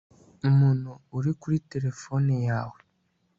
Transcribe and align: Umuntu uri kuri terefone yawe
Umuntu 0.49 0.91
uri 1.17 1.31
kuri 1.41 1.57
terefone 1.71 2.33
yawe 2.47 2.77